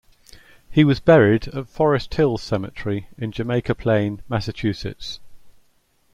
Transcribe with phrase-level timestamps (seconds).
[0.71, 5.19] He was buried at Forest Hills Cemetery in Jamaica Plain, Massachusetts.